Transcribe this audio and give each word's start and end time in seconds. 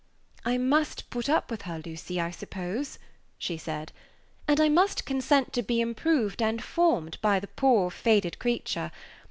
"I 0.43 0.57
must 0.57 1.11
put 1.11 1.29
up 1.29 1.51
with 1.51 1.61
her, 1.61 1.79
Lucy, 1.85 2.19
I 2.19 2.31
suppose," 2.31 2.97
she 3.37 3.55
said, 3.55 3.91
"and 4.47 4.59
I 4.59 4.67
must 4.67 5.05
consent 5.05 5.53
to 5.53 5.61
be 5.61 5.79
improved 5.79 6.41
and 6.41 6.63
formed 6.63 7.19
by 7.21 7.39
the 7.39 7.45
poor, 7.47 7.91
faded 7.91 8.39
creature. 8.39 8.91